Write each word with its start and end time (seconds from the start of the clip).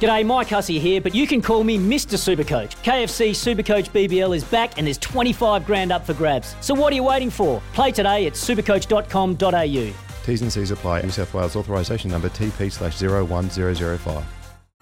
G'day, 0.00 0.26
Mike 0.26 0.48
Hussey 0.48 0.78
here, 0.78 1.00
but 1.00 1.14
you 1.14 1.26
can 1.26 1.40
call 1.40 1.64
me 1.64 1.78
Mr. 1.78 2.16
Supercoach. 2.18 2.76
KFC 2.82 3.30
Supercoach 3.30 3.90
BBL 3.90 4.36
is 4.36 4.44
back 4.44 4.76
and 4.76 4.86
there's 4.86 4.98
25 4.98 5.64
grand 5.64 5.90
up 5.90 6.04
for 6.04 6.12
grabs. 6.14 6.54
So 6.60 6.74
what 6.74 6.92
are 6.92 6.96
you 6.96 7.04
waiting 7.04 7.30
for? 7.30 7.62
Play 7.72 7.92
today 7.92 8.26
at 8.26 8.34
supercoach.com.au. 8.34 9.94
T's 10.26 10.42
and 10.42 10.52
C's 10.52 10.70
apply. 10.70 11.02
New 11.02 11.10
South 11.10 11.32
Wales 11.32 11.56
authorisation 11.56 12.10
number 12.10 12.28
TP 12.28 12.70
slash 12.70 13.00
01005. 13.00 14.24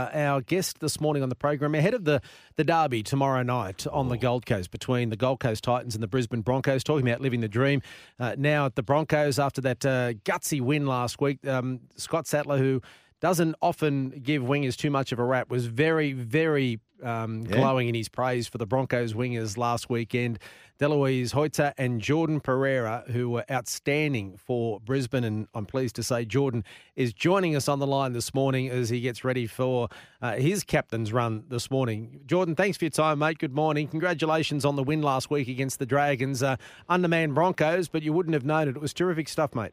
Uh, 0.00 0.10
our 0.14 0.41
guest 0.41 0.80
this 0.80 1.00
morning 1.00 1.22
on 1.22 1.28
the 1.28 1.36
program 1.36 1.72
ahead 1.72 1.95
of 1.95 2.05
the, 2.05 2.20
the 2.56 2.64
derby 2.64 3.00
tomorrow 3.00 3.45
night 3.45 3.86
on 3.92 4.08
the 4.08 4.16
Gold 4.16 4.45
Coast 4.45 4.72
between 4.72 5.08
the 5.08 5.16
Gold 5.16 5.38
Coast 5.38 5.62
Titans 5.62 5.95
and 5.95 6.02
the 6.02 6.08
Brisbane 6.08 6.41
Broncos, 6.41 6.83
talking 6.83 7.06
about 7.06 7.20
living 7.20 7.41
the 7.41 7.48
dream. 7.48 7.80
Uh, 8.19 8.34
now 8.36 8.66
at 8.66 8.74
the 8.74 8.83
Broncos 8.83 9.38
after 9.38 9.61
that 9.61 9.86
uh, 9.86 10.14
gutsy 10.24 10.61
win 10.61 10.86
last 10.86 11.20
week, 11.20 11.47
um, 11.47 11.78
Scott 11.95 12.27
Sattler, 12.27 12.58
who 12.58 12.83
doesn't 13.24 13.56
often 13.62 14.10
give 14.23 14.42
wingers 14.42 14.77
too 14.77 14.91
much 14.91 15.10
of 15.10 15.19
a 15.19 15.24
rap, 15.24 15.48
was 15.48 15.64
very, 15.64 16.12
very 16.12 16.78
um, 17.02 17.41
Yeah. 17.48 17.56
glowing 17.56 17.88
in 17.88 17.95
his 17.95 18.06
praise 18.06 18.47
for 18.47 18.59
the 18.59 18.66
Broncos 18.66 19.14
wingers 19.14 19.56
last 19.56 19.89
weekend. 19.89 20.39
Delouise 20.78 21.33
Hoyte 21.33 21.72
and 21.78 22.02
Jordan 22.02 22.39
Pereira, 22.41 23.02
who 23.06 23.30
were 23.30 23.47
outstanding 23.50 24.36
for 24.36 24.78
Brisbane. 24.80 25.25
And 25.25 25.48
I'm 25.55 25.64
pleased 25.64 25.97
to 25.97 26.02
say 26.02 26.27
Jordan 26.27 26.64
is 26.97 27.14
joining 27.14 27.56
us 27.56 27.67
on 27.67 27.78
the 27.78 27.86
line 27.86 28.12
this 28.12 28.34
morning 28.34 28.69
as 28.69 28.91
he 28.91 29.00
gets 29.00 29.25
ready 29.25 29.47
for 29.47 29.89
uh, 30.20 30.34
his 30.34 30.62
captain's 30.62 31.11
run 31.11 31.45
this 31.48 31.70
morning. 31.70 32.20
Jordan, 32.27 32.55
thanks 32.55 32.77
for 32.77 32.84
your 32.84 32.91
time, 32.91 33.20
mate. 33.20 33.39
Good 33.39 33.55
morning. 33.55 33.89
Congratulations 33.89 34.67
on 34.67 34.77
the 34.77 34.83
win 34.83 35.00
last 35.00 35.30
week 35.30 35.48
against 35.48 35.78
the 35.78 35.86
Dragons. 35.86 36.42
Uh, 36.42 36.56
undermanned 36.91 37.34
Broncos, 37.34 37.89
but 37.89 38.02
you 38.02 38.12
wouldn't 38.12 38.34
have 38.34 38.45
known 38.45 38.69
it. 38.69 38.77
It 38.77 38.83
was 38.83 38.92
terrific 38.92 39.30
stuff, 39.30 39.55
mate. 39.55 39.72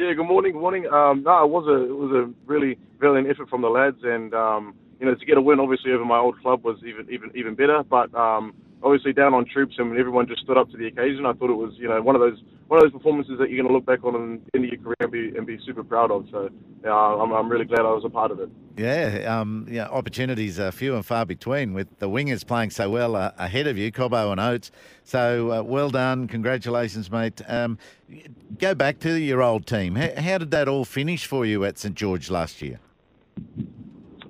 Yeah, 0.00 0.14
good 0.14 0.24
morning, 0.28 0.52
good 0.52 0.62
morning. 0.62 0.86
Um, 0.86 1.24
no, 1.24 1.44
it 1.44 1.50
was 1.50 1.68
a 1.68 1.76
it 1.84 1.92
was 1.94 2.10
a 2.16 2.32
really 2.50 2.78
valiant 2.98 3.28
effort 3.28 3.50
from 3.50 3.60
the 3.60 3.68
lads, 3.68 3.98
and 4.02 4.32
um, 4.32 4.74
you 4.98 5.04
know 5.04 5.14
to 5.14 5.26
get 5.26 5.36
a 5.36 5.42
win 5.42 5.60
obviously 5.60 5.92
over 5.92 6.06
my 6.06 6.16
old 6.16 6.40
club 6.40 6.64
was 6.64 6.78
even 6.88 7.06
even 7.12 7.30
even 7.36 7.54
better. 7.54 7.82
But 7.84 8.08
um, 8.14 8.54
obviously 8.82 9.12
down 9.12 9.34
on 9.34 9.44
troops 9.44 9.74
and 9.78 9.96
everyone 9.96 10.26
just 10.26 10.42
stood 10.42 10.56
up 10.56 10.70
to 10.70 10.76
the 10.76 10.86
occasion. 10.86 11.26
I 11.26 11.32
thought 11.32 11.50
it 11.50 11.54
was 11.54 11.72
you 11.76 11.88
know 11.88 12.00
one 12.02 12.14
of 12.14 12.20
those 12.20 12.38
one 12.68 12.78
of 12.78 12.84
those 12.84 12.92
performances 12.92 13.38
that 13.38 13.50
you're 13.50 13.62
going 13.62 13.68
to 13.68 13.74
look 13.74 13.86
back 13.86 14.04
on 14.04 14.14
in 14.14 14.40
the 14.52 14.58
end 14.58 14.64
of 14.64 14.72
your 14.72 14.82
career 14.82 14.96
and 15.00 15.12
be 15.12 15.36
and 15.36 15.46
be 15.46 15.58
super 15.64 15.82
proud 15.82 16.10
of. 16.10 16.26
So 16.30 16.48
yeah, 16.84 16.92
I'm 16.92 17.32
I'm 17.32 17.48
really 17.48 17.64
glad 17.64 17.80
I 17.80 17.92
was 17.92 18.04
a 18.04 18.10
part 18.10 18.30
of 18.30 18.40
it. 18.40 18.48
Yeah, 18.76 19.40
um, 19.40 19.66
yeah, 19.68 19.88
opportunities 19.88 20.58
are 20.58 20.72
few 20.72 20.94
and 20.94 21.04
far 21.04 21.26
between 21.26 21.74
with 21.74 21.88
the 21.98 22.08
wingers 22.08 22.46
playing 22.46 22.70
so 22.70 22.88
well 22.88 23.16
uh, 23.16 23.32
ahead 23.36 23.66
of 23.66 23.76
you, 23.76 23.92
Cobbo 23.92 24.30
and 24.32 24.40
Oates. 24.40 24.70
So 25.04 25.52
uh, 25.52 25.62
well 25.62 25.90
done, 25.90 26.28
congratulations, 26.28 27.10
mate. 27.10 27.42
Um, 27.46 27.78
go 28.58 28.74
back 28.74 29.00
to 29.00 29.14
your 29.14 29.42
old 29.42 29.66
team. 29.66 29.96
How, 29.96 30.20
how 30.20 30.38
did 30.38 30.50
that 30.52 30.68
all 30.68 30.84
finish 30.84 31.26
for 31.26 31.44
you 31.44 31.64
at 31.64 31.78
St 31.78 31.94
George 31.94 32.30
last 32.30 32.62
year? 32.62 32.78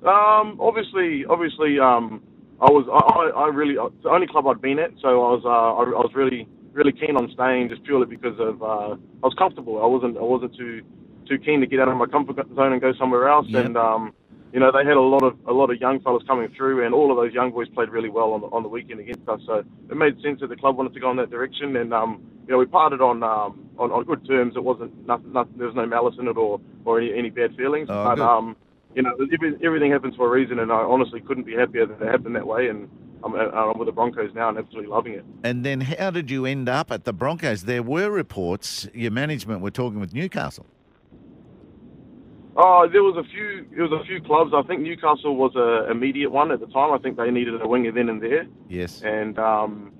Um, 0.02 0.56
obviously, 0.58 1.26
obviously, 1.26 1.78
um, 1.78 2.22
I 2.60 2.70
was, 2.70 2.84
I, 2.92 3.00
I 3.40 3.44
I 3.44 3.48
really, 3.48 3.74
it's 3.74 4.02
the 4.02 4.10
only 4.10 4.26
club 4.26 4.46
I'd 4.46 4.60
been 4.60 4.78
at, 4.78 4.92
so 5.00 5.08
I 5.08 5.30
was, 5.34 5.42
uh, 5.44 5.48
I, 5.48 5.82
I 5.82 6.02
was 6.04 6.12
really, 6.14 6.46
really 6.72 6.92
keen 6.92 7.16
on 7.16 7.30
staying 7.32 7.70
just 7.70 7.82
purely 7.84 8.06
because 8.06 8.38
of, 8.38 8.62
uh, 8.62 8.94
I 8.94 9.26
was 9.26 9.34
comfortable. 9.38 9.82
I 9.82 9.86
wasn't, 9.86 10.18
I 10.18 10.22
wasn't 10.22 10.54
too, 10.56 10.82
too 11.26 11.38
keen 11.38 11.60
to 11.60 11.66
get 11.66 11.80
out 11.80 11.88
of 11.88 11.96
my 11.96 12.06
comfort 12.06 12.36
zone 12.54 12.72
and 12.72 12.80
go 12.80 12.92
somewhere 12.94 13.28
else. 13.28 13.46
Yep. 13.48 13.64
And, 13.64 13.76
um, 13.76 14.12
you 14.52 14.60
know, 14.60 14.70
they 14.72 14.84
had 14.84 14.96
a 14.96 15.00
lot 15.00 15.22
of, 15.22 15.38
a 15.46 15.52
lot 15.52 15.70
of 15.70 15.80
young 15.80 16.00
fellas 16.00 16.22
coming 16.26 16.52
through, 16.56 16.84
and 16.84 16.92
all 16.92 17.10
of 17.10 17.16
those 17.16 17.32
young 17.32 17.50
boys 17.50 17.68
played 17.68 17.88
really 17.88 18.10
well 18.10 18.32
on 18.32 18.40
the, 18.42 18.48
on 18.48 18.62
the 18.62 18.68
weekend 18.68 19.00
against 19.00 19.26
us. 19.28 19.40
So 19.46 19.64
it 19.88 19.96
made 19.96 20.20
sense 20.20 20.40
that 20.40 20.48
the 20.48 20.56
club 20.56 20.76
wanted 20.76 20.92
to 20.92 21.00
go 21.00 21.10
in 21.10 21.16
that 21.16 21.30
direction, 21.30 21.76
and, 21.76 21.94
um, 21.94 22.20
you 22.46 22.52
know, 22.52 22.58
we 22.58 22.66
parted 22.66 23.00
on, 23.00 23.22
um, 23.22 23.70
on, 23.78 23.90
on 23.90 24.04
good 24.04 24.26
terms. 24.26 24.54
It 24.56 24.64
wasn't, 24.64 25.06
nothing, 25.06 25.32
nothing, 25.32 25.54
there 25.56 25.68
was 25.68 25.76
no 25.76 25.86
malice 25.86 26.16
in 26.18 26.28
it 26.28 26.36
or, 26.36 26.60
or 26.84 27.00
any, 27.00 27.16
any 27.16 27.30
bad 27.30 27.56
feelings. 27.56 27.88
Oh, 27.88 28.04
but, 28.04 28.16
good. 28.16 28.22
um, 28.22 28.56
you 28.94 29.02
know, 29.02 29.14
every, 29.32 29.56
everything 29.64 29.90
happens 29.92 30.14
for 30.16 30.26
a 30.26 30.30
reason, 30.30 30.58
and 30.58 30.70
I 30.72 30.76
honestly 30.76 31.20
couldn't 31.20 31.44
be 31.44 31.54
happier 31.54 31.86
that 31.86 32.00
it 32.02 32.08
happened 32.08 32.34
that 32.36 32.46
way. 32.46 32.68
And 32.68 32.88
I'm, 33.24 33.34
I'm 33.34 33.78
with 33.78 33.86
the 33.86 33.92
Broncos 33.92 34.34
now 34.34 34.48
and 34.48 34.58
absolutely 34.58 34.88
loving 34.90 35.14
it. 35.14 35.24
And 35.44 35.64
then 35.64 35.80
how 35.82 36.10
did 36.10 36.30
you 36.30 36.46
end 36.46 36.68
up 36.68 36.90
at 36.90 37.04
the 37.04 37.12
Broncos? 37.12 37.64
There 37.64 37.82
were 37.82 38.10
reports 38.10 38.88
your 38.94 39.10
management 39.10 39.60
were 39.60 39.70
talking 39.70 40.00
with 40.00 40.12
Newcastle. 40.14 40.66
Oh, 42.56 42.88
there 42.92 43.02
was 43.02 43.16
a 43.16 43.22
few. 43.30 43.64
There 43.74 43.84
was 43.86 43.92
a 43.92 44.04
few 44.04 44.20
clubs. 44.20 44.50
I 44.54 44.62
think 44.66 44.82
Newcastle 44.82 45.36
was 45.36 45.54
a 45.54 45.90
immediate 45.90 46.30
one 46.30 46.50
at 46.50 46.60
the 46.60 46.66
time. 46.66 46.92
I 46.92 46.98
think 46.98 47.16
they 47.16 47.30
needed 47.30 47.60
a 47.62 47.66
winger 47.66 47.92
then 47.92 48.08
and 48.08 48.20
there, 48.20 48.46
Yes. 48.68 49.02
and 49.02 49.38
um, 49.38 49.92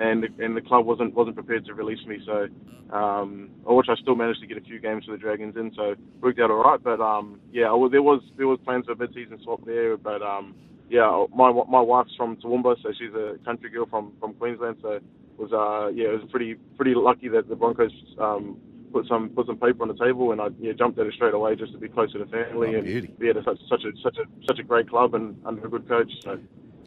and 0.00 0.22
the, 0.22 0.44
and 0.44 0.56
the 0.56 0.60
club 0.60 0.86
wasn't 0.86 1.14
wasn't 1.14 1.36
prepared 1.36 1.64
to 1.66 1.74
release 1.74 2.04
me. 2.06 2.18
So, 2.24 2.48
um, 2.94 3.50
which 3.64 3.88
I 3.88 3.94
still 3.96 4.14
managed 4.16 4.40
to 4.40 4.46
get 4.46 4.56
a 4.58 4.60
few 4.62 4.78
games 4.80 5.04
for 5.04 5.12
the 5.12 5.18
Dragons 5.18 5.56
in, 5.56 5.72
so 5.74 5.94
worked 6.20 6.40
out 6.40 6.50
all 6.50 6.62
right. 6.62 6.82
But 6.82 7.00
um, 7.00 7.40
yeah, 7.52 7.72
well, 7.72 7.88
there 7.90 8.02
was 8.02 8.22
there 8.36 8.46
was 8.46 8.58
plans 8.64 8.86
for 8.86 8.92
a 8.92 8.96
mid-season 8.96 9.38
swap 9.42 9.64
there, 9.66 9.96
but 9.96 10.22
um, 10.22 10.54
yeah, 10.88 11.26
my 11.34 11.50
my 11.68 11.80
wife's 11.80 12.14
from 12.16 12.36
Toowoomba, 12.36 12.76
so 12.82 12.92
she's 12.98 13.14
a 13.14 13.36
country 13.44 13.70
girl 13.70 13.86
from 13.86 14.12
from 14.20 14.34
Queensland. 14.34 14.76
So 14.82 15.00
was 15.36 15.52
uh 15.52 15.88
yeah, 15.94 16.08
it 16.08 16.20
was 16.22 16.30
pretty 16.30 16.54
pretty 16.76 16.94
lucky 16.94 17.28
that 17.28 17.48
the 17.48 17.56
Broncos 17.56 17.92
um 18.18 18.56
put 18.92 19.06
some 19.06 19.28
put 19.30 19.46
some 19.46 19.58
paper 19.58 19.82
on 19.82 19.88
the 19.88 19.94
table, 20.02 20.32
and 20.32 20.40
I 20.40 20.48
yeah 20.58 20.72
jumped 20.72 20.98
at 20.98 21.06
it 21.06 21.12
straight 21.14 21.34
away 21.34 21.56
just 21.56 21.72
to 21.72 21.78
be 21.78 21.88
closer 21.88 22.18
to 22.18 22.26
family 22.26 22.74
Oh, 22.74 22.78
and 22.78 22.84
beauty. 22.84 23.14
be 23.18 23.28
at 23.28 23.36
a, 23.36 23.42
such 23.44 23.58
such 23.68 23.84
a 23.84 23.92
such 24.02 24.16
a 24.16 24.24
such 24.46 24.58
a 24.58 24.62
great 24.62 24.88
club 24.88 25.14
and 25.14 25.36
under 25.44 25.66
a 25.66 25.70
good 25.70 25.86
coach. 25.88 26.10
So. 26.24 26.38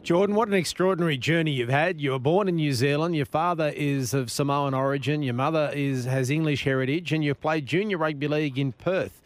Jordan, 0.02 0.34
what 0.34 0.48
an 0.48 0.54
extraordinary 0.54 1.16
journey 1.16 1.52
you've 1.52 1.68
had. 1.68 2.00
You 2.00 2.10
were 2.10 2.18
born 2.18 2.48
in 2.48 2.56
New 2.56 2.72
Zealand. 2.72 3.14
Your 3.14 3.24
father 3.24 3.68
is 3.68 4.12
of 4.12 4.32
Samoan 4.32 4.74
origin. 4.74 5.22
Your 5.22 5.34
mother 5.34 5.70
is 5.72 6.06
has 6.06 6.28
English 6.28 6.64
heritage, 6.64 7.12
and 7.12 7.22
you've 7.22 7.40
played 7.40 7.66
junior 7.66 7.98
rugby 7.98 8.26
league 8.26 8.58
in 8.58 8.72
Perth. 8.72 9.22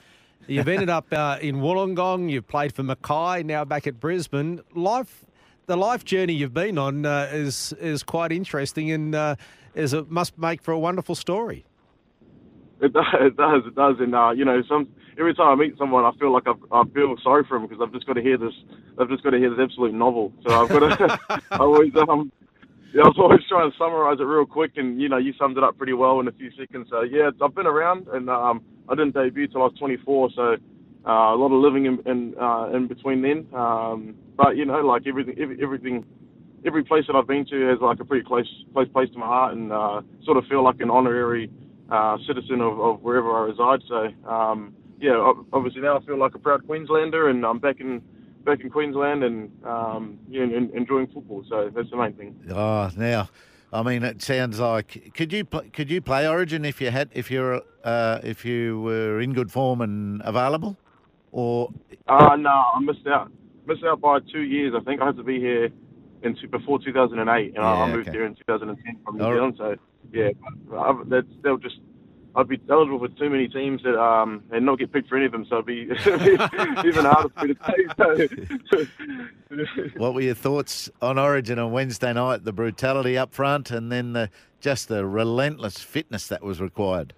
You've 0.47 0.69
ended 0.69 0.91
up 0.91 1.07
uh, 1.13 1.39
in 1.41 1.57
Wollongong. 1.57 2.31
You've 2.31 2.47
played 2.47 2.75
for 2.75 2.83
Mackay. 2.83 3.43
Now 3.45 3.65
back 3.65 3.87
at 3.87 3.99
Brisbane. 3.99 4.61
Life, 4.75 5.25
the 5.65 5.79
life 5.79 6.05
journey 6.05 6.35
you've 6.35 6.53
been 6.53 6.77
on 6.77 7.07
uh, 7.07 7.31
is 7.33 7.73
is 7.81 8.03
quite 8.03 8.31
interesting, 8.31 8.91
and 8.91 9.15
uh, 9.15 9.37
is 9.75 9.95
it 9.95 10.11
must 10.11 10.37
make 10.37 10.61
for 10.61 10.73
a 10.73 10.79
wonderful 10.79 11.15
story. 11.15 11.65
It 12.81 12.93
does, 12.93 13.63
it 13.67 13.75
does, 13.75 13.97
and 14.01 14.15
uh, 14.15 14.31
you 14.31 14.45
know, 14.45 14.63
some 14.69 14.89
every 15.19 15.35
time 15.35 15.49
I 15.49 15.55
meet 15.55 15.79
someone, 15.79 16.05
I 16.05 16.13
feel 16.19 16.33
like 16.33 16.47
I've, 16.47 16.61
I 16.71 16.85
feel 16.93 17.17
sorry 17.23 17.45
for 17.49 17.59
them 17.59 17.67
because 17.67 17.83
I've 17.83 17.93
just 17.93 18.07
got 18.07 18.15
to 18.15 18.23
hear 18.23 18.37
this, 18.37 18.53
I've 18.99 19.09
just 19.09 19.23
got 19.23 19.31
to 19.31 19.39
hear 19.39 19.49
this 19.51 19.59
absolute 19.63 19.95
novel. 19.95 20.33
So 20.47 20.55
I've 20.55 20.69
got 20.69 20.81
to, 20.81 21.19
I 21.53 21.57
always, 21.57 21.93
um, 21.97 22.31
yeah, 22.93 23.03
I 23.03 23.09
was 23.09 23.17
always 23.19 23.41
trying 23.49 23.71
to 23.71 23.77
summarize 23.79 24.21
it 24.21 24.25
real 24.25 24.45
quick, 24.45 24.73
and 24.77 25.01
you 25.01 25.09
know, 25.09 25.17
you 25.17 25.33
summed 25.39 25.57
it 25.57 25.65
up 25.65 25.79
pretty 25.79 25.95
well 25.95 26.21
in 26.21 26.29
a 26.29 26.33
few 26.33 26.51
seconds. 26.59 26.89
So 26.91 27.03
yeah, 27.03 27.31
I've 27.43 27.55
been 27.55 27.67
around, 27.67 28.09
and 28.09 28.29
um, 28.29 28.63
I 28.89 28.95
didn't 28.95 29.15
debut 29.15 29.49
till 29.49 29.63
I 29.63 29.67
was 29.67 29.75
24, 29.79 30.31
so 30.35 30.43
uh, 30.43 31.11
a 31.11 31.37
lot 31.37 31.53
of 31.53 31.63
living 31.63 31.87
in 31.87 31.99
in, 32.07 32.35
uh, 32.39 32.71
in 32.75 32.89
between 32.89 33.23
then. 33.23 33.47
Um, 33.55 34.15
but 34.37 34.57
you 34.57 34.67
know, 34.67 34.81
like 34.81 35.07
everything, 35.07 35.37
every, 35.41 35.63
everything 35.63 36.05
every 36.67 36.85
place 36.85 37.05
that 37.07 37.17
I've 37.17 37.27
been 37.27 37.47
to 37.47 37.69
has 37.69 37.79
like 37.81 38.01
a 38.01 38.05
pretty 38.05 38.27
close 38.27 38.49
close 38.73 38.89
place 38.89 39.09
to 39.13 39.19
my 39.19 39.27
heart, 39.27 39.55
and 39.55 39.73
uh, 39.73 40.03
sort 40.25 40.37
of 40.37 40.45
feel 40.47 40.63
like 40.63 40.81
an 40.81 40.91
honorary 40.91 41.51
uh, 41.91 42.19
citizen 42.27 42.61
of, 42.61 42.81
of 42.81 43.03
wherever 43.03 43.31
I 43.37 43.43
reside. 43.47 43.81
So 43.89 44.09
um, 44.29 44.75
yeah, 44.99 45.33
obviously 45.53 45.83
now 45.83 45.99
I 45.99 46.05
feel 46.05 46.19
like 46.19 46.35
a 46.35 46.39
proud 46.39 46.67
Queenslander, 46.67 47.29
and 47.29 47.45
I'm 47.45 47.59
back 47.59 47.81
in 47.81 48.03
back 48.45 48.61
in 48.61 48.71
Queensland 48.71 49.25
and 49.25 49.51
um, 49.65 50.19
yeah, 50.29 50.43
and, 50.43 50.53
and 50.53 50.71
enjoying 50.75 51.09
football. 51.09 51.45
So 51.49 51.71
that's 51.75 51.91
the 51.91 51.97
main 51.97 52.15
thing. 52.15 52.35
Oh, 52.51 52.91
now, 52.97 53.29
I 53.73 53.83
mean, 53.83 54.03
it 54.03 54.23
sounds 54.23 54.59
like 54.59 55.13
could 55.15 55.33
you 55.33 55.45
could 55.45 55.91
you 55.91 56.01
play 56.01 56.29
Origin 56.29 56.65
if 56.65 56.81
you 56.81 56.91
had 56.91 57.11
if 57.13 57.31
you're 57.31 57.63
uh, 57.85 58.21
if 58.23 58.45
you 58.45 58.81
were 58.81 59.21
in 59.21 59.33
good 59.33 59.53
form 59.53 59.81
and 59.81 60.23
available, 60.25 60.77
or 61.33 61.71
Uh, 62.09 62.37
no, 62.37 62.51
I 62.51 62.81
missed 62.81 63.07
out. 63.07 63.31
Missed 63.67 63.85
out 63.85 64.01
by 64.01 64.21
two 64.21 64.43
years. 64.43 64.75
I 64.77 64.81
think 64.85 65.01
I 65.03 65.07
had 65.07 65.17
to 65.17 65.25
be 65.25 65.41
here 65.41 65.71
in 66.23 66.37
two, 66.37 66.49
before 66.49 66.79
2008, 66.79 67.55
and 67.55 67.65
I, 67.65 67.83
I 67.83 67.93
moved 67.93 68.09
okay. 68.09 68.19
here 68.19 68.27
in 68.27 68.35
2010 68.35 68.99
from 69.05 69.19
New 69.19 69.25
All 69.25 69.31
right. 69.31 69.37
Zealand. 69.37 69.55
So 69.59 69.77
yeah, 70.13 70.31
but 70.69 70.77
I, 70.79 71.03
that's 71.07 71.27
they'll 71.43 71.59
just. 71.59 71.77
I'd 72.35 72.49
be 72.49 72.61
eligible 72.69 72.99
for 72.99 73.09
too 73.09 73.31
many 73.31 73.49
teams 73.49 73.83
that 73.83 73.99
um 73.99 74.43
and 74.51 74.67
not 74.67 74.79
get 74.79 74.93
picked 74.93 75.09
for 75.09 75.17
any 75.17 75.25
of 75.25 75.33
them, 75.33 75.47
so 75.49 75.61
it'd 75.61 75.67
be, 75.67 75.83
it'd 75.91 76.83
be 76.83 76.89
even 76.89 77.07
harder 77.07 77.31
for 77.31 77.47
me 77.47 77.55
to 77.55 77.61
take. 77.65 78.89
So. 79.49 79.97
what 79.97 80.13
were 80.13 80.21
your 80.21 80.35
thoughts 80.35 80.91
on 81.01 81.19
Origin 81.19 81.59
on 81.59 81.73
Wednesday 81.73 82.13
night? 82.13 82.45
The 82.45 82.53
brutality 82.53 83.17
up 83.17 83.33
front, 83.33 83.71
and 83.71 83.91
then 83.91 84.13
the, 84.13 84.29
just 84.61 84.89
the 84.89 85.07
relentless 85.07 85.79
fitness 85.79 86.27
that 86.29 86.43
was 86.43 86.61
required. 86.61 87.15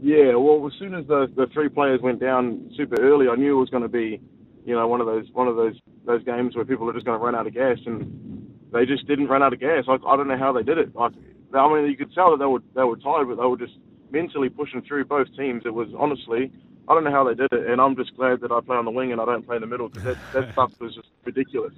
Yeah, 0.00 0.36
well, 0.36 0.64
as 0.66 0.78
soon 0.78 0.94
as 0.94 1.06
the 1.06 1.30
the 1.34 1.48
three 1.52 1.68
players 1.68 2.00
went 2.00 2.20
down 2.20 2.70
super 2.76 3.00
early, 3.00 3.28
I 3.28 3.34
knew 3.34 3.56
it 3.56 3.60
was 3.60 3.70
going 3.70 3.82
to 3.82 3.88
be, 3.88 4.20
you 4.68 4.74
know 4.74 4.86
one 4.86 5.00
of 5.00 5.06
those 5.06 5.24
one 5.32 5.48
of 5.48 5.56
those 5.56 5.74
those 6.04 6.22
games 6.24 6.54
where 6.54 6.64
people 6.64 6.88
are 6.90 6.92
just 6.92 7.06
going 7.06 7.18
to 7.18 7.24
run 7.24 7.34
out 7.34 7.46
of 7.46 7.54
gas, 7.54 7.78
and 7.86 8.46
they 8.70 8.84
just 8.84 9.06
didn't 9.08 9.28
run 9.28 9.42
out 9.42 9.54
of 9.54 9.60
gas. 9.60 9.84
I, 9.88 9.94
I 9.94 10.16
don't 10.16 10.28
know 10.28 10.36
how 10.36 10.52
they 10.52 10.62
did 10.62 10.76
it. 10.76 10.94
Like 10.94 11.12
I 11.54 11.72
mean, 11.72 11.90
you 11.90 11.96
could 11.96 12.12
tell 12.12 12.32
that 12.32 12.38
they 12.38 12.44
were 12.44 12.62
they 12.74 12.84
were 12.84 12.98
tired, 12.98 13.28
but 13.28 13.36
they 13.36 13.46
were 13.46 13.56
just 13.56 13.78
mentally 14.10 14.50
pushing 14.50 14.82
through 14.82 15.06
both 15.06 15.26
teams. 15.34 15.62
It 15.64 15.72
was 15.72 15.88
honestly, 15.98 16.52
I 16.86 16.92
don't 16.92 17.04
know 17.04 17.10
how 17.10 17.24
they 17.24 17.34
did 17.34 17.50
it, 17.50 17.66
and 17.70 17.80
I'm 17.80 17.96
just 17.96 18.14
glad 18.14 18.42
that 18.42 18.52
I 18.52 18.60
play 18.60 18.76
on 18.76 18.84
the 18.84 18.90
wing 18.90 19.10
and 19.10 19.22
I 19.22 19.24
don't 19.24 19.46
play 19.46 19.56
in 19.56 19.62
the 19.62 19.66
middle 19.66 19.88
because 19.88 20.04
that, 20.04 20.18
that 20.34 20.52
stuff 20.52 20.78
was 20.80 20.94
just 20.94 21.08
ridiculous. 21.24 21.72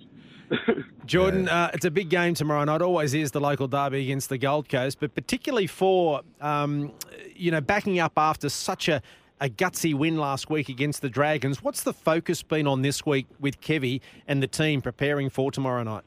Jordan, 1.07 1.49
uh, 1.49 1.71
it's 1.73 1.85
a 1.85 1.93
big 1.93 2.09
game 2.09 2.35
tomorrow 2.35 2.65
night. 2.65 2.83
Always 2.83 3.15
is 3.15 3.31
the 3.31 3.41
local 3.41 3.69
derby 3.69 4.03
against 4.03 4.29
the 4.29 4.39
Gold 4.39 4.69
Coast, 4.69 4.99
but 4.99 5.15
particularly 5.15 5.69
for 5.69 6.23
um, 6.41 6.91
you 7.37 7.53
know 7.53 7.61
backing 7.61 8.01
up 8.01 8.15
after 8.17 8.49
such 8.49 8.89
a, 8.89 9.01
a 9.41 9.49
gutsy 9.49 9.95
win 9.95 10.19
last 10.19 10.51
week 10.51 10.69
against 10.69 11.03
the 11.03 11.09
Dragons. 11.09 11.63
What's 11.63 11.83
the 11.83 11.93
focus 11.93 12.43
been 12.43 12.67
on 12.67 12.83
this 12.83 13.07
week 13.07 13.27
with 13.39 13.61
Kevy 13.61 14.01
and 14.29 14.43
the 14.43 14.47
team 14.47 14.83
preparing 14.83 15.31
for 15.31 15.51
tomorrow 15.51 15.83
night? 15.83 16.05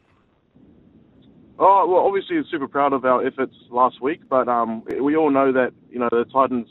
Oh 1.59 1.87
well, 1.87 2.05
obviously, 2.05 2.41
super 2.49 2.67
proud 2.67 2.93
of 2.93 3.05
our 3.05 3.25
efforts 3.25 3.55
last 3.69 4.01
week, 4.01 4.21
but 4.27 4.47
um, 4.47 4.83
we 5.01 5.15
all 5.15 5.29
know 5.29 5.51
that 5.51 5.71
you 5.89 5.99
know 5.99 6.09
the 6.11 6.25
Titans 6.25 6.67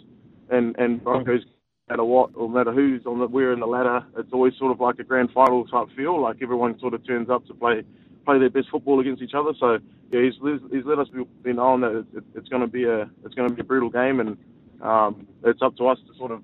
and 0.51 0.77
and 0.77 1.03
Broncos, 1.03 1.43
no 1.89 1.93
matter 1.95 2.05
what 2.05 2.31
or 2.35 2.49
no 2.49 2.55
matter 2.55 2.73
who's 2.73 3.07
on 3.07 3.21
the 3.21 3.27
we're 3.27 3.53
in 3.53 3.61
the 3.61 3.67
ladder, 3.67 4.05
it's 4.19 4.33
always 4.33 4.55
sort 4.59 4.73
of 4.73 4.81
like 4.81 4.99
a 4.99 5.05
grand 5.05 5.31
final 5.33 5.65
type 5.67 5.87
feel. 5.97 6.21
Like 6.21 6.39
everyone 6.43 6.79
sort 6.81 6.95
of 6.95 7.07
turns 7.07 7.31
up 7.31 7.47
to 7.47 7.55
play 7.55 7.85
play 8.25 8.39
their 8.39 8.51
best 8.51 8.71
football 8.71 9.01
against 9.01 9.23
each 9.23 9.35
other. 9.35 9.53
So 9.59 9.79
yeah, 10.11 10.23
he's 10.23 10.35
he's 10.73 10.85
let 10.85 10.99
us 10.99 11.09
be 11.43 11.53
known 11.53 11.83
that 11.83 12.05
it's, 12.15 12.27
it's 12.35 12.49
going 12.49 12.63
to 12.63 12.69
be 12.69 12.85
a 12.85 13.03
it's 13.25 13.35
going 13.35 13.49
to 13.49 13.55
be 13.55 13.61
a 13.61 13.65
brutal 13.65 13.89
game, 13.89 14.19
and 14.19 14.37
um, 14.83 15.27
it's 15.45 15.63
up 15.63 15.77
to 15.77 15.87
us 15.87 15.99
to 16.07 16.15
sort 16.19 16.31
of 16.31 16.43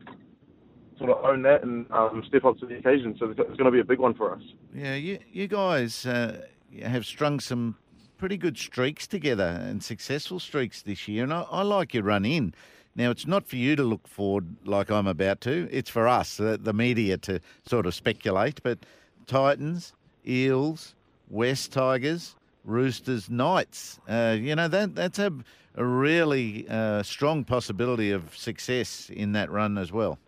sort 0.98 1.10
of 1.10 1.24
own 1.24 1.42
that 1.42 1.62
and 1.62 1.90
um, 1.92 2.22
step 2.26 2.44
up 2.44 2.58
to 2.58 2.66
the 2.66 2.76
occasion. 2.76 3.16
So 3.18 3.30
it's 3.30 3.36
going 3.36 3.64
to 3.64 3.70
be 3.70 3.80
a 3.80 3.84
big 3.84 3.98
one 3.98 4.14
for 4.14 4.32
us. 4.32 4.42
Yeah, 4.74 4.94
you 4.94 5.18
you 5.32 5.46
guys 5.48 6.06
uh, 6.06 6.46
have 6.82 7.06
strung 7.06 7.40
some 7.40 7.76
pretty 8.16 8.36
good 8.36 8.58
streaks 8.58 9.06
together 9.06 9.60
and 9.62 9.82
successful 9.82 10.40
streaks 10.40 10.82
this 10.82 11.06
year, 11.06 11.22
and 11.24 11.32
I, 11.32 11.42
I, 11.50 11.62
like 11.62 11.94
your 11.94 12.02
run 12.02 12.24
in. 12.24 12.52
Now, 12.96 13.12
it's 13.12 13.28
not 13.28 13.46
for 13.46 13.54
you 13.54 13.76
to 13.76 13.84
look 13.84 14.08
forward 14.08 14.56
like 14.64 14.90
I'm 14.90 15.06
about 15.06 15.40
to. 15.42 15.68
It's 15.70 15.88
for 15.88 16.08
us, 16.08 16.36
the, 16.36 16.58
the 16.60 16.72
media, 16.72 17.16
to 17.18 17.38
sort 17.64 17.86
of 17.86 17.94
speculate. 17.94 18.60
But 18.64 18.80
Titans, 19.28 19.92
Eels, 20.26 20.96
West 21.30 21.72
Tigers, 21.72 22.34
Roosters, 22.64 23.30
Knights. 23.30 24.00
Uh, 24.08 24.36
you 24.38 24.56
know 24.56 24.66
that 24.66 24.96
that's 24.96 25.20
a, 25.20 25.32
a 25.78 25.84
really 25.84 26.66
uh, 26.68 27.02
strong 27.02 27.44
possibility 27.44 28.10
of 28.10 28.36
success 28.36 29.10
in 29.10 29.32
that 29.32 29.50
run 29.50 29.78
as 29.78 29.92
well. 29.92 30.18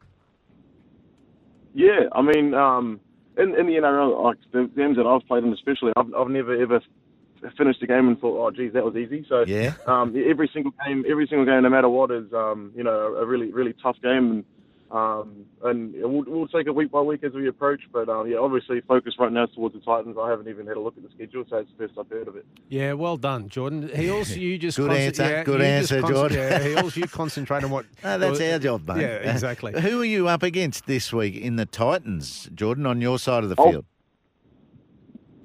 Yeah, 1.75 2.08
I 2.12 2.23
mean, 2.23 2.55
um, 2.55 3.00
in, 3.37 3.55
in 3.58 3.67
the 3.67 3.75
NRL, 3.75 4.23
like 4.23 4.38
the 4.52 4.70
games 4.76 4.97
that 4.97 5.06
I've 5.06 5.26
played 5.26 5.44
in, 5.44 5.52
especially, 5.52 5.93
I've, 5.97 6.12
I've 6.14 6.29
never 6.29 6.61
ever 6.61 6.81
finished 7.56 7.81
the 7.81 7.87
game 7.87 8.08
and 8.08 8.19
thought, 8.20 8.38
oh, 8.38 8.50
geez, 8.50 8.73
that 8.75 8.85
was 8.85 8.97
easy. 8.97 9.25
So 9.29 9.44
yeah, 9.47 9.75
um, 9.87 10.14
every 10.29 10.50
single 10.52 10.73
game, 10.85 11.05
every 11.08 11.26
single 11.26 11.47
game, 11.47 11.62
no 11.62 11.69
matter 11.69 11.88
what, 11.88 12.11
is 12.11 12.32
um, 12.32 12.73
you 12.76 12.85
know 12.85 13.17
a 13.17 13.26
really 13.26 13.52
really 13.52 13.75
tough 13.82 13.97
game. 14.02 14.31
And 14.31 14.44
um, 14.90 15.46
and 15.62 15.94
we'll, 15.94 16.25
we'll 16.26 16.48
take 16.48 16.66
it 16.66 16.75
week 16.75 16.90
by 16.90 17.00
week 17.00 17.22
as 17.22 17.32
we 17.32 17.46
approach. 17.48 17.81
But 17.92 18.08
uh, 18.08 18.25
yeah, 18.25 18.38
obviously, 18.38 18.81
focus 18.81 19.14
right 19.19 19.31
now 19.31 19.46
towards 19.46 19.75
the 19.75 19.81
Titans. 19.81 20.16
I 20.20 20.28
haven't 20.28 20.48
even 20.48 20.66
had 20.66 20.76
a 20.76 20.81
look 20.81 20.96
at 20.96 21.04
the 21.04 21.10
schedule, 21.14 21.44
so 21.48 21.58
it's 21.58 21.70
the 21.70 21.87
first 21.87 21.98
I've 21.98 22.08
heard 22.08 22.26
of 22.26 22.37
it. 22.37 22.44
Yeah, 22.69 22.94
well 22.94 23.16
done, 23.16 23.48
Jordan. 23.48 23.88
Heels, 23.94 24.37
you 24.37 24.58
just 24.58 24.76
good 24.78 24.90
answer. 24.90 25.22
Yeah, 25.22 25.44
good 25.44 25.62
answer, 25.62 26.02
Jordan. 26.02 26.38
yeah, 26.38 26.58
Heels, 26.60 26.96
you 26.96 27.06
concentrate 27.06 27.62
on 27.62 27.70
what. 27.70 27.87
no, 28.04 28.19
that's 28.19 28.40
our 28.40 28.58
job, 28.58 28.88
mate. 28.88 29.02
Yeah, 29.02 29.31
exactly. 29.32 29.81
Who 29.81 30.00
are 30.00 30.04
you 30.04 30.28
up 30.28 30.42
against 30.42 30.87
this 30.87 31.12
week 31.12 31.37
in 31.37 31.56
the 31.56 31.66
Titans, 31.66 32.48
Jordan, 32.54 32.84
on 32.87 33.00
your 33.00 33.19
side 33.19 33.44
of 33.44 33.48
the 33.48 33.56
oh. 33.58 33.70
field? 33.70 33.84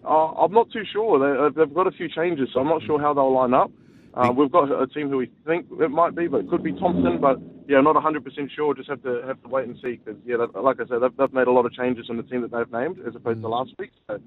Uh, 0.03 0.33
I'm 0.33 0.51
not 0.51 0.71
too 0.71 0.83
sure. 0.91 1.19
They, 1.19 1.61
have 1.61 1.73
got 1.73 1.87
a 1.87 1.91
few 1.91 2.09
changes, 2.09 2.49
so 2.53 2.59
I'm 2.59 2.67
not 2.67 2.83
sure 2.83 2.99
how 2.99 3.13
they'll 3.13 3.33
line 3.33 3.53
up. 3.53 3.71
Uh, 4.13 4.31
we've 4.31 4.51
got 4.51 4.71
a 4.71 4.87
team 4.87 5.09
who 5.09 5.17
we 5.17 5.29
think 5.45 5.65
it 5.79 5.91
might 5.91 6.15
be, 6.15 6.27
but 6.27 6.41
it 6.41 6.49
could 6.49 6.63
be 6.63 6.71
Thompson. 6.73 7.19
But 7.19 7.37
yeah, 7.67 7.81
not 7.81 7.95
100% 7.95 8.49
sure. 8.55 8.73
Just 8.73 8.89
have 8.89 9.01
to 9.03 9.21
have 9.25 9.41
to 9.41 9.47
wait 9.47 9.67
and 9.67 9.77
see 9.81 9.99
because 10.03 10.19
yeah, 10.25 10.37
like 10.55 10.79
I 10.79 10.85
said, 10.87 10.99
they've, 11.01 11.17
they've, 11.17 11.33
made 11.33 11.47
a 11.47 11.51
lot 11.51 11.65
of 11.65 11.73
changes 11.73 12.07
in 12.09 12.17
the 12.17 12.23
team 12.23 12.41
that 12.41 12.51
they've 12.51 12.71
named 12.71 12.99
as 13.07 13.15
opposed 13.15 13.41
to 13.41 13.47
mm. 13.47 13.51
last 13.51 13.73
week. 13.79 13.91
So 14.07 14.19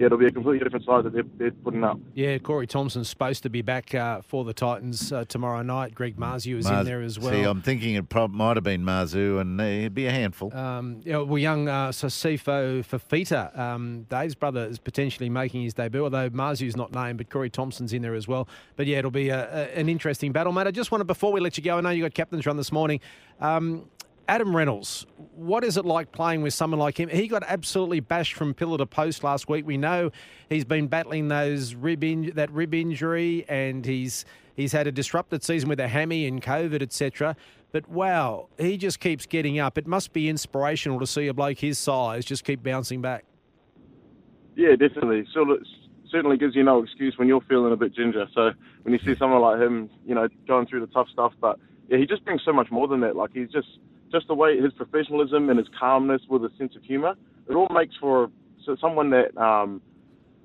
yeah, 0.00 0.06
it'll 0.06 0.16
be 0.16 0.24
a 0.24 0.30
completely 0.30 0.64
different 0.64 0.86
side 0.86 1.04
that 1.04 1.12
they're, 1.12 1.24
they're 1.36 1.50
putting 1.50 1.84
up. 1.84 1.98
Yeah, 2.14 2.38
Corey 2.38 2.66
Thompson's 2.66 3.10
supposed 3.10 3.42
to 3.42 3.50
be 3.50 3.60
back 3.60 3.94
uh, 3.94 4.22
for 4.22 4.46
the 4.46 4.54
Titans 4.54 5.12
uh, 5.12 5.26
tomorrow 5.26 5.60
night. 5.60 5.94
Greg 5.94 6.16
Marzhew 6.16 6.56
is 6.56 6.64
Mars- 6.64 6.80
in 6.80 6.86
there 6.86 7.02
as 7.02 7.18
well. 7.18 7.32
See, 7.32 7.42
I'm 7.42 7.60
thinking 7.60 7.96
it 7.96 8.08
prob- 8.08 8.32
might 8.32 8.56
have 8.56 8.64
been 8.64 8.82
Marzhew, 8.82 9.42
and 9.42 9.60
uh, 9.60 9.64
it'd 9.64 9.94
be 9.94 10.06
a 10.06 10.10
handful. 10.10 10.56
Um, 10.56 11.02
you 11.04 11.12
know, 11.12 11.24
well, 11.24 11.36
young 11.36 11.68
uh, 11.68 11.88
Sasifo 11.88 12.82
Fifita, 12.82 13.56
um, 13.58 14.06
Dave's 14.08 14.34
brother, 14.34 14.64
is 14.64 14.78
potentially 14.78 15.28
making 15.28 15.64
his 15.64 15.74
debut, 15.74 16.02
although 16.02 16.30
Marzhew's 16.30 16.78
not 16.78 16.94
named, 16.94 17.18
but 17.18 17.28
Corey 17.28 17.50
Thompson's 17.50 17.92
in 17.92 18.00
there 18.00 18.14
as 18.14 18.26
well. 18.26 18.48
But 18.76 18.86
yeah, 18.86 19.00
it'll 19.00 19.10
be 19.10 19.28
a, 19.28 19.52
a, 19.52 19.78
an 19.78 19.90
interesting 19.90 20.32
battle, 20.32 20.54
mate. 20.54 20.66
I 20.66 20.70
just 20.70 20.90
wanted, 20.90 21.08
before 21.08 21.30
we 21.30 21.40
let 21.40 21.58
you 21.58 21.62
go, 21.62 21.76
I 21.76 21.82
know 21.82 21.90
you 21.90 22.02
got 22.04 22.14
captain's 22.14 22.46
run 22.46 22.56
this 22.56 22.72
morning. 22.72 23.00
Um, 23.38 23.84
Adam 24.30 24.54
Reynolds, 24.54 25.06
what 25.34 25.64
is 25.64 25.76
it 25.76 25.84
like 25.84 26.12
playing 26.12 26.40
with 26.42 26.54
someone 26.54 26.78
like 26.78 27.00
him? 27.00 27.08
He 27.08 27.26
got 27.26 27.42
absolutely 27.48 27.98
bashed 27.98 28.34
from 28.34 28.54
pillar 28.54 28.78
to 28.78 28.86
post 28.86 29.24
last 29.24 29.48
week. 29.48 29.66
We 29.66 29.76
know 29.76 30.12
he's 30.48 30.64
been 30.64 30.86
battling 30.86 31.26
those 31.26 31.74
rib 31.74 32.04
in, 32.04 32.30
that 32.36 32.48
rib 32.52 32.72
injury, 32.72 33.44
and 33.48 33.84
he's 33.84 34.24
he's 34.54 34.70
had 34.70 34.86
a 34.86 34.92
disrupted 34.92 35.42
season 35.42 35.68
with 35.68 35.80
a 35.80 35.88
hammy 35.88 36.28
and 36.28 36.40
COVID, 36.40 36.80
etc. 36.80 37.34
But 37.72 37.88
wow, 37.88 38.46
he 38.56 38.76
just 38.76 39.00
keeps 39.00 39.26
getting 39.26 39.58
up. 39.58 39.76
It 39.76 39.88
must 39.88 40.12
be 40.12 40.28
inspirational 40.28 41.00
to 41.00 41.08
see 41.08 41.26
a 41.26 41.34
bloke 41.34 41.58
his 41.58 41.76
size 41.76 42.24
just 42.24 42.44
keep 42.44 42.62
bouncing 42.62 43.02
back. 43.02 43.24
Yeah, 44.54 44.76
definitely. 44.76 45.26
So 45.34 45.58
certainly 46.08 46.36
gives 46.36 46.54
you 46.54 46.62
no 46.62 46.84
excuse 46.84 47.18
when 47.18 47.26
you're 47.26 47.40
feeling 47.48 47.72
a 47.72 47.76
bit 47.76 47.92
ginger. 47.92 48.28
So 48.32 48.52
when 48.82 48.94
you 48.94 49.00
see 49.04 49.18
someone 49.18 49.40
like 49.40 49.60
him, 49.60 49.90
you 50.06 50.14
know, 50.14 50.28
going 50.46 50.68
through 50.68 50.82
the 50.82 50.92
tough 50.92 51.08
stuff, 51.08 51.32
but 51.40 51.58
yeah, 51.90 51.98
he 51.98 52.06
just 52.06 52.24
brings 52.24 52.40
so 52.44 52.52
much 52.52 52.70
more 52.70 52.86
than 52.86 53.00
that. 53.00 53.16
Like 53.16 53.30
he's 53.34 53.50
just 53.50 53.68
just 54.12 54.28
the 54.28 54.34
way 54.34 54.58
his 54.58 54.72
professionalism 54.72 55.50
and 55.50 55.58
his 55.58 55.68
calmness 55.78 56.22
with 56.28 56.44
a 56.44 56.50
sense 56.56 56.74
of 56.76 56.82
humor, 56.82 57.14
it 57.48 57.54
all 57.54 57.68
makes 57.72 57.94
for 58.00 58.30
so 58.64 58.76
someone 58.80 59.10
that 59.10 59.36
um, 59.36 59.82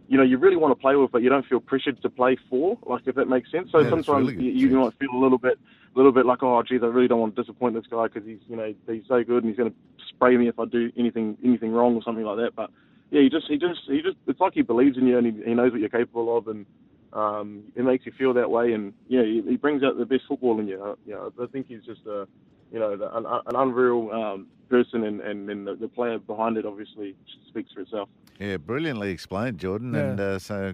you 0.07 0.17
know 0.17 0.23
you 0.23 0.39
really 0.39 0.55
want 0.55 0.71
to 0.71 0.81
play 0.81 0.95
with, 0.95 1.11
but 1.11 1.21
you 1.21 1.29
don't 1.29 1.45
feel 1.45 1.59
pressured 1.59 2.01
to 2.01 2.09
play 2.09 2.35
for. 2.49 2.77
Like 2.87 3.03
if 3.05 3.15
that 3.15 3.27
makes 3.27 3.51
sense. 3.51 3.69
So 3.71 3.79
Yeah, 3.79 3.91
sometimes 3.91 4.31
really 4.31 4.43
you, 4.43 4.69
you 4.69 4.79
might 4.79 4.97
feel 4.97 5.11
a 5.13 5.21
little 5.21 5.37
bit, 5.37 5.59
a 5.95 5.97
little 5.97 6.11
bit 6.11 6.25
like, 6.25 6.41
oh, 6.41 6.63
geez, 6.63 6.81
I 6.81 6.87
really 6.87 7.07
don't 7.07 7.19
want 7.19 7.35
to 7.35 7.41
disappoint 7.43 7.75
this 7.75 7.85
guy 7.91 8.07
because 8.07 8.27
he's 8.27 8.39
you 8.47 8.55
know 8.55 8.73
he's 8.87 9.03
so 9.07 9.23
good 9.23 9.43
and 9.43 9.47
he's 9.47 9.57
going 9.57 9.69
to 9.69 9.77
spray 10.09 10.35
me 10.37 10.47
if 10.47 10.59
I 10.59 10.65
do 10.65 10.91
anything 10.97 11.37
anything 11.45 11.71
wrong 11.71 11.93
or 11.95 12.01
something 12.03 12.25
like 12.25 12.37
that. 12.37 12.55
But 12.55 12.71
yeah, 13.11 13.21
he 13.21 13.29
just 13.29 13.45
he 13.47 13.57
just 13.57 13.81
he 13.87 14.01
just 14.01 14.17
it's 14.25 14.39
like 14.39 14.53
he 14.53 14.63
believes 14.63 14.97
in 14.97 15.05
you 15.05 15.19
and 15.19 15.27
he, 15.27 15.43
he 15.43 15.53
knows 15.53 15.71
what 15.71 15.79
you're 15.79 15.89
capable 15.89 16.35
of 16.35 16.47
and. 16.47 16.65
Um, 17.15 17.63
it 17.75 17.83
makes 17.83 18.05
you 18.05 18.11
feel 18.17 18.33
that 18.33 18.51
way, 18.51 18.73
and 18.73 18.93
yeah, 19.07 19.23
he, 19.23 19.41
he 19.47 19.55
brings 19.55 19.83
out 19.83 19.97
the 19.97 20.05
best 20.05 20.23
football 20.27 20.59
in 20.59 20.67
you. 20.67 20.83
Uh, 20.83 20.95
yeah, 21.05 21.29
I 21.41 21.45
think 21.47 21.67
he's 21.67 21.83
just 21.83 22.05
a, 22.05 22.27
you 22.71 22.77
know, 22.77 22.97
the, 22.97 23.15
an, 23.15 23.25
an 23.25 23.55
unreal 23.55 24.11
um, 24.11 24.47
person, 24.69 25.05
and, 25.05 25.21
and, 25.21 25.49
and 25.49 25.65
the, 25.65 25.75
the 25.75 25.87
player 25.87 26.19
behind 26.19 26.57
it 26.57 26.65
obviously 26.65 27.15
speaks 27.47 27.71
for 27.71 27.81
itself. 27.81 28.09
Yeah, 28.37 28.57
brilliantly 28.57 29.11
explained, 29.11 29.59
Jordan. 29.59 29.93
Yeah. 29.93 29.99
And 30.01 30.19
uh, 30.19 30.39
so 30.39 30.73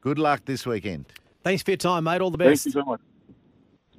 good 0.00 0.20
luck 0.20 0.42
this 0.44 0.64
weekend. 0.64 1.06
Thanks 1.42 1.64
for 1.64 1.72
your 1.72 1.78
time, 1.78 2.04
mate. 2.04 2.20
All 2.20 2.30
the 2.30 2.38
best. 2.38 2.64
Thank 2.64 2.74
best. 2.74 2.76
you 2.76 2.82
so 2.82 2.84
much. 2.84 3.00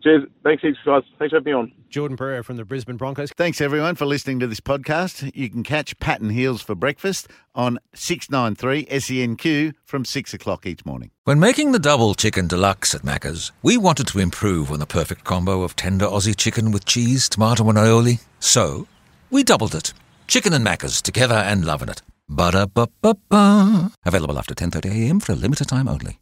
Cheers. 0.04 0.24
Thanks, 0.44 0.64
heaps, 0.64 0.78
guys. 0.86 1.04
Thanks 1.20 1.32
for 1.32 1.40
having 1.40 1.46
me 1.46 1.52
on. 1.52 1.72
Jordan 1.90 2.18
Pereira 2.18 2.44
from 2.44 2.58
the 2.58 2.66
Brisbane 2.66 2.98
Broncos. 2.98 3.32
Thanks, 3.32 3.62
everyone, 3.62 3.96
for 3.96 4.06
listening 4.06 4.40
to 4.40 4.48
this 4.48 4.60
podcast. 4.60 5.32
You 5.34 5.50
can 5.50 5.64
catch 5.64 5.98
Pat 6.00 6.22
and 6.22 6.32
Heels 6.32 6.62
for 6.62 6.76
breakfast 6.76 7.28
on 7.56 7.80
693 7.94 8.86
SENQ 8.86 9.46
E 9.46 9.74
from 9.84 10.06
6 10.06 10.34
o'clock 10.34 10.66
each 10.66 10.86
morning. 10.86 11.12
When 11.24 11.40
making 11.40 11.72
the 11.72 11.80
double 11.80 12.14
chicken 12.14 12.48
deluxe 12.48 12.94
at 12.94 13.02
Macca's, 13.02 13.52
we 13.62 13.78
wanted 13.78 14.08
to 14.08 14.20
improve 14.20 14.72
on 14.72 14.80
the 14.80 14.86
perfect 14.86 15.24
combo 15.24 15.64
of 15.64 15.76
tender 15.76 16.06
Aussie 16.06 16.36
chicken 16.36 16.72
with 16.72 16.86
cheese, 16.86 17.30
tomato, 17.30 17.68
and 17.70 17.78
aioli. 17.78 18.22
So, 18.40 18.88
we 19.30 19.44
doubled 19.44 19.76
it. 19.76 19.94
Chicken 20.28 20.54
and 20.54 20.66
Macca's 20.66 21.02
together 21.02 21.36
and 21.36 21.66
loving 21.66 21.90
it. 21.90 22.02
Ba-da-ba-ba-ba. 22.30 23.92
Available 24.06 24.38
after 24.38 24.54
10.30am 24.54 25.24
for 25.24 25.32
a 25.32 25.36
limited 25.36 25.68
time 25.68 25.88
only. 25.88 26.20